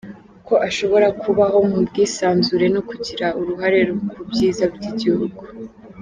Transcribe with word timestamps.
ko 0.47 0.53
ashobora 0.67 1.07
kubaho 1.21 1.57
mu 1.69 1.77
bwisanzure 1.87 2.65
no 2.75 2.81
kugira 2.89 3.25
uruhare 3.39 3.79
ku 4.11 4.21
byiza 4.29 4.63
by’igihugu. 4.73 5.41